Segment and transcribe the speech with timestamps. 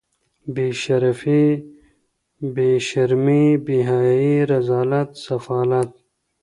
[0.53, 1.43] بې شرفي
[2.53, 5.91] بې شرمي بې حیايي رذالت سفالت